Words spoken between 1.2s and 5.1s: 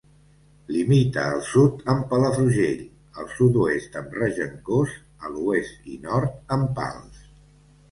al sud amb Palafrugell, al sud-oest amb Regencós,